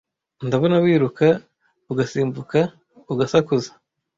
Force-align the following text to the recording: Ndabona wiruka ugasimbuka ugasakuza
Ndabona 0.47 0.75
wiruka 0.83 1.27
ugasimbuka 1.91 2.59
ugasakuza 3.11 3.71